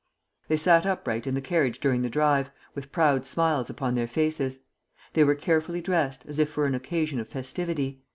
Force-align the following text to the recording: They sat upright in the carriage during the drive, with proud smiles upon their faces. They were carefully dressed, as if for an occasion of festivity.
They 0.47 0.57
sat 0.57 0.83
upright 0.87 1.27
in 1.27 1.35
the 1.35 1.41
carriage 1.41 1.79
during 1.79 2.01
the 2.01 2.09
drive, 2.09 2.49
with 2.73 2.91
proud 2.91 3.23
smiles 3.23 3.69
upon 3.69 3.93
their 3.93 4.07
faces. 4.07 4.61
They 5.13 5.23
were 5.23 5.35
carefully 5.35 5.79
dressed, 5.79 6.25
as 6.25 6.39
if 6.39 6.49
for 6.49 6.65
an 6.65 6.73
occasion 6.73 7.19
of 7.19 7.29
festivity. 7.29 8.01